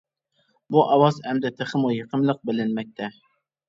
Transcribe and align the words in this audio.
بۇ 0.75 0.85
ئاۋاز 0.85 1.21
ئەمدى 1.27 1.53
تېخىمۇ 1.61 1.95
يېقىملىق 2.01 2.45
بىلىنمەكتە. 2.51 3.17